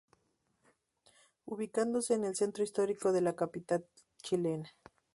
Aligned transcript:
Ubicándose 1.45 2.15
en 2.15 2.23
el 2.25 2.35
centro 2.35 2.63
histórico 2.63 3.11
de 3.11 3.21
la 3.21 3.35
capital 3.35 3.85
chilena. 4.23 4.67